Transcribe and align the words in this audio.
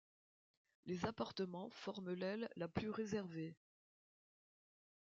Les 0.87 1.05
appartements 1.05 1.69
forment 1.69 2.13
l’aile 2.13 2.49
la 2.55 2.67
plus 2.67 2.89
réservée. 2.89 3.55